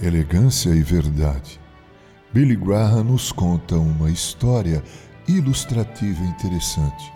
elegância 0.00 0.70
e 0.70 0.82
verdade. 0.82 1.60
Billy 2.32 2.56
Graham 2.56 3.04
nos 3.04 3.32
conta 3.32 3.76
uma 3.76 4.10
história 4.10 4.82
ilustrativa 5.26 6.22
e 6.22 6.28
interessante. 6.28 7.12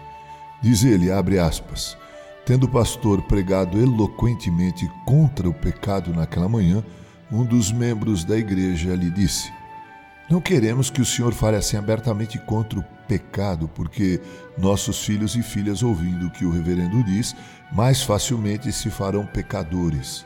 Diz 0.62 0.84
ele, 0.84 1.10
abre 1.10 1.38
aspas, 1.38 1.96
tendo 2.44 2.64
o 2.64 2.68
pastor 2.68 3.22
pregado 3.22 3.80
eloquentemente 3.80 4.90
contra 5.04 5.48
o 5.48 5.54
pecado 5.54 6.12
naquela 6.12 6.48
manhã, 6.48 6.82
um 7.30 7.44
dos 7.44 7.72
membros 7.72 8.24
da 8.24 8.36
igreja 8.36 8.94
lhe 8.94 9.10
disse: 9.10 9.52
Não 10.28 10.40
queremos 10.40 10.90
que 10.90 11.00
o 11.00 11.04
senhor 11.04 11.32
fale 11.32 11.56
assim 11.56 11.76
abertamente 11.76 12.38
contra 12.38 12.78
o 12.78 12.84
pecado, 13.06 13.68
porque 13.68 14.20
nossos 14.58 15.04
filhos 15.04 15.36
e 15.36 15.42
filhas, 15.42 15.82
ouvindo 15.82 16.26
o 16.26 16.30
que 16.30 16.44
o 16.44 16.50
reverendo 16.50 17.02
diz, 17.04 17.34
mais 17.72 18.02
facilmente 18.02 18.72
se 18.72 18.90
farão 18.90 19.26
pecadores. 19.26 20.24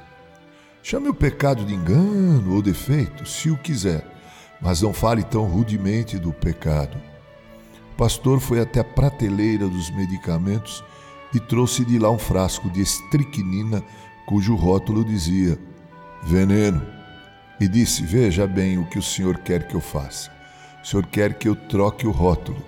Chame 0.89 1.09
o 1.09 1.15
pecado 1.15 1.65
de 1.65 1.75
engano 1.75 2.55
ou 2.55 2.63
defeito, 2.63 3.27
se 3.27 3.51
o 3.51 3.59
quiser, 3.59 4.07
mas 4.61 4.83
não 4.83 4.93
fale 4.93 5.25
tão 5.25 5.43
rudemente 5.43 6.17
do 6.17 6.33
pecado. 6.33 6.97
O 7.93 7.97
pastor 7.97 8.39
foi 8.39 8.61
até 8.61 8.79
a 8.79 8.85
prateleira 8.85 9.67
dos 9.67 9.91
medicamentos 9.91 10.85
e 11.35 11.41
trouxe 11.41 11.85
de 11.85 11.99
lá 11.99 12.09
um 12.09 12.21
frasco 12.21 12.71
de 12.71 12.83
estricnina 12.83 13.83
cujo 14.29 14.55
rótulo 14.55 15.05
dizia 15.05 15.59
veneno. 16.23 16.87
E 17.59 17.67
disse: 17.67 18.05
Veja 18.05 18.47
bem 18.47 18.79
o 18.79 18.87
que 18.87 19.01
o 19.01 19.03
senhor 19.03 19.39
quer 19.39 19.67
que 19.67 19.75
eu 19.75 19.81
faça. 19.81 20.31
O 20.85 20.87
senhor 20.87 21.05
quer 21.07 21.35
que 21.35 21.49
eu 21.49 21.57
troque 21.57 22.07
o 22.07 22.13
rótulo. 22.13 22.63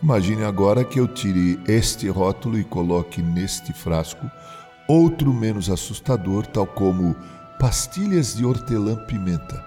Imagine 0.00 0.44
agora 0.44 0.84
que 0.84 1.00
eu 1.00 1.08
tire 1.08 1.58
este 1.66 2.08
rótulo 2.08 2.56
e 2.56 2.62
coloque 2.62 3.20
neste 3.20 3.72
frasco 3.72 4.30
outro 4.86 5.34
menos 5.34 5.68
assustador, 5.68 6.46
tal 6.46 6.66
como 6.66 7.16
pastilhas 7.58 8.36
de 8.36 8.46
hortelã-pimenta. 8.46 9.64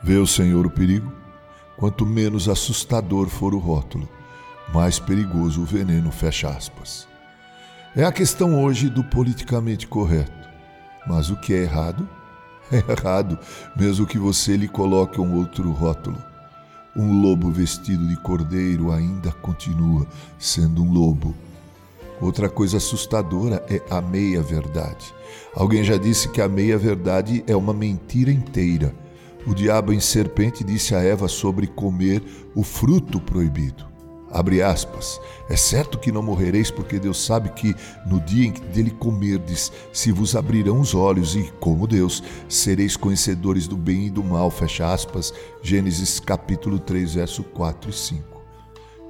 Vê 0.00 0.18
o 0.18 0.26
Senhor 0.26 0.64
o 0.64 0.70
perigo? 0.70 1.12
Quanto 1.76 2.06
menos 2.06 2.48
assustador 2.48 3.28
for 3.28 3.54
o 3.54 3.58
rótulo, 3.58 4.08
mais 4.72 5.00
perigoso 5.00 5.62
o 5.62 5.64
veneno, 5.64 6.12
fecha 6.12 6.48
aspas. 6.48 7.08
É 7.94 8.04
a 8.04 8.12
questão 8.12 8.62
hoje 8.62 8.88
do 8.88 9.02
politicamente 9.02 9.86
correto. 9.86 10.48
Mas 11.08 11.28
o 11.28 11.36
que 11.36 11.52
é 11.52 11.62
errado? 11.62 12.08
É 12.68 12.78
errado, 12.78 13.38
mesmo 13.76 14.04
que 14.04 14.18
você 14.18 14.56
lhe 14.56 14.66
coloque 14.66 15.20
um 15.20 15.36
outro 15.36 15.70
rótulo. 15.70 16.20
Um 16.96 17.22
lobo 17.22 17.48
vestido 17.48 18.04
de 18.08 18.16
cordeiro 18.16 18.90
ainda 18.90 19.30
continua 19.30 20.04
sendo 20.36 20.82
um 20.82 20.92
lobo 20.92 21.32
Outra 22.20 22.48
coisa 22.48 22.78
assustadora 22.78 23.64
é 23.68 23.82
a 23.90 24.00
meia-verdade. 24.00 25.14
Alguém 25.54 25.84
já 25.84 25.96
disse 25.96 26.28
que 26.28 26.40
a 26.40 26.48
meia-verdade 26.48 27.44
é 27.46 27.54
uma 27.54 27.74
mentira 27.74 28.30
inteira. 28.30 28.94
O 29.46 29.54
diabo 29.54 29.92
em 29.92 30.00
serpente 30.00 30.64
disse 30.64 30.94
a 30.94 31.00
Eva 31.00 31.28
sobre 31.28 31.66
comer 31.66 32.22
o 32.54 32.62
fruto 32.62 33.20
proibido. 33.20 33.86
Abre 34.30 34.60
aspas. 34.60 35.20
É 35.48 35.56
certo 35.56 35.98
que 35.98 36.10
não 36.10 36.22
morrereis, 36.22 36.70
porque 36.70 36.98
Deus 36.98 37.24
sabe 37.24 37.50
que 37.50 37.74
no 38.06 38.20
dia 38.20 38.46
em 38.48 38.52
que 38.52 38.60
dele 38.60 38.90
comerdes, 38.90 39.70
se 39.92 40.10
vos 40.10 40.34
abrirão 40.34 40.80
os 40.80 40.94
olhos, 40.94 41.36
e, 41.36 41.52
como 41.60 41.86
Deus, 41.86 42.22
sereis 42.48 42.96
conhecedores 42.96 43.68
do 43.68 43.76
bem 43.76 44.06
e 44.06 44.10
do 44.10 44.24
mal. 44.24 44.50
Fecha 44.50 44.92
aspas. 44.92 45.32
Gênesis 45.62 46.18
capítulo 46.18 46.78
3, 46.78 47.14
verso 47.14 47.44
4 47.44 47.90
e 47.90 47.92
5. 47.92 48.42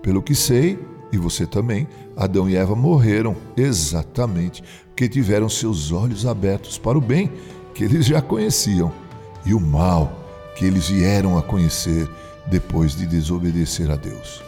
Pelo 0.03 0.23
que 0.23 0.35
sei, 0.35 0.79
e 1.13 1.19
você 1.19 1.47
também, 1.47 1.87
Adão 2.17 2.49
e 2.49 2.57
Eva 2.57 2.75
morreram 2.75 3.37
exatamente 3.57 4.63
porque 4.89 5.09
tiveram 5.09 5.49
seus 5.49 5.93
olhos 5.93 6.27
abertos 6.27 6.79
para 6.79 6.97
o 6.97 7.01
bem 7.01 7.31
que 7.75 7.85
eles 7.85 8.07
já 8.07 8.23
conheciam 8.23 8.93
e 9.45 9.55
o 9.55 9.61
mal 9.61 10.11
que 10.57 10.65
eles 10.65 10.89
vieram 10.89 11.37
a 11.37 11.43
conhecer 11.43 12.09
depois 12.47 12.97
de 12.97 13.07
desobedecer 13.07 13.91
a 13.91 13.97
Deus. 13.97 14.43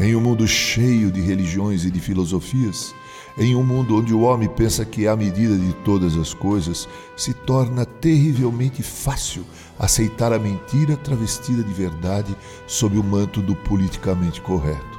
Em 0.00 0.16
um 0.16 0.20
mundo 0.20 0.46
cheio 0.48 1.10
de 1.10 1.20
religiões 1.20 1.84
e 1.84 1.90
de 1.90 2.00
filosofias, 2.00 2.94
em 3.36 3.54
um 3.54 3.62
mundo 3.62 3.96
onde 3.96 4.14
o 4.14 4.22
homem 4.22 4.48
pensa 4.48 4.84
que 4.84 5.06
é 5.06 5.08
a 5.08 5.16
medida 5.16 5.56
de 5.56 5.72
todas 5.84 6.16
as 6.16 6.32
coisas, 6.32 6.88
se 7.16 7.32
torna 7.34 7.84
terrivelmente 7.84 8.82
fácil 8.82 9.44
aceitar 9.78 10.32
a 10.32 10.38
mentira 10.38 10.96
travestida 10.96 11.62
de 11.62 11.72
verdade 11.72 12.34
sob 12.66 12.98
o 12.98 13.04
manto 13.04 13.40
do 13.42 13.54
politicamente 13.54 14.40
correto. 14.40 14.97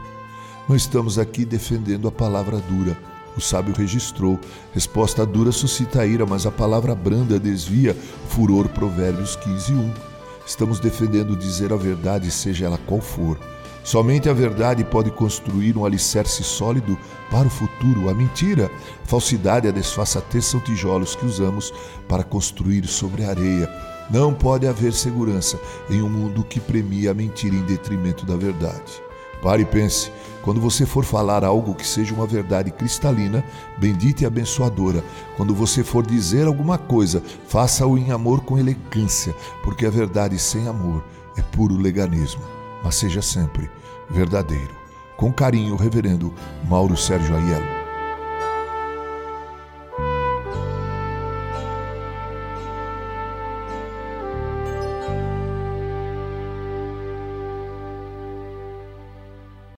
Não 0.69 0.75
estamos 0.75 1.17
aqui 1.17 1.45
defendendo 1.45 2.07
a 2.07 2.11
palavra 2.11 2.59
dura. 2.59 2.95
O 3.35 3.41
sábio 3.41 3.73
registrou: 3.73 4.39
resposta 4.71 5.25
dura 5.25 5.51
suscita 5.51 6.05
ira, 6.05 6.27
mas 6.27 6.45
a 6.45 6.51
palavra 6.51 6.93
branda 6.93 7.39
desvia 7.39 7.97
furor. 8.27 8.69
Provérbios 8.69 9.35
15, 9.37 9.73
1. 9.73 9.93
Estamos 10.45 10.79
defendendo 10.79 11.35
dizer 11.35 11.73
a 11.73 11.75
verdade, 11.75 12.29
seja 12.29 12.67
ela 12.67 12.77
qual 12.85 13.01
for. 13.01 13.39
Somente 13.83 14.29
a 14.29 14.33
verdade 14.33 14.83
pode 14.83 15.09
construir 15.09 15.75
um 15.75 15.85
alicerce 15.85 16.43
sólido 16.43 16.95
para 17.31 17.47
o 17.47 17.51
futuro. 17.51 18.07
A 18.07 18.13
mentira, 18.13 18.69
a 19.03 19.07
falsidade 19.07 19.65
e 19.65 19.69
a 19.69 19.73
desfaçatez 19.73 20.45
são 20.45 20.59
tijolos 20.59 21.15
que 21.15 21.25
usamos 21.25 21.73
para 22.07 22.23
construir 22.23 22.85
sobre 22.85 23.23
a 23.23 23.31
areia. 23.31 23.67
Não 24.11 24.35
pode 24.35 24.67
haver 24.67 24.93
segurança 24.93 25.59
em 25.89 25.99
um 26.03 26.09
mundo 26.09 26.43
que 26.43 26.59
premia 26.59 27.09
a 27.09 27.13
mentira 27.15 27.55
em 27.55 27.63
detrimento 27.63 28.23
da 28.23 28.35
verdade. 28.35 29.08
Pare 29.41 29.63
e 29.63 29.65
pense. 29.65 30.11
Quando 30.41 30.61
você 30.61 30.85
for 30.85 31.03
falar 31.03 31.43
algo 31.43 31.75
que 31.75 31.85
seja 31.85 32.13
uma 32.13 32.25
verdade 32.25 32.71
cristalina, 32.71 33.43
bendita 33.77 34.23
e 34.23 34.25
abençoadora, 34.25 35.03
quando 35.35 35.53
você 35.53 35.83
for 35.83 36.05
dizer 36.05 36.47
alguma 36.47 36.77
coisa, 36.77 37.21
faça-o 37.47 37.97
em 37.97 38.11
amor 38.11 38.41
com 38.41 38.57
elegância, 38.57 39.35
porque 39.63 39.85
a 39.85 39.89
verdade 39.89 40.39
sem 40.39 40.67
amor 40.67 41.03
é 41.37 41.41
puro 41.41 41.75
leganismo. 41.75 42.41
Mas 42.83 42.95
seja 42.95 43.21
sempre 43.21 43.69
verdadeiro. 44.09 44.79
Com 45.17 45.31
carinho, 45.31 45.75
Reverendo 45.75 46.33
Mauro 46.67 46.95
Sérgio 46.95 47.35
Aiello. 47.35 47.78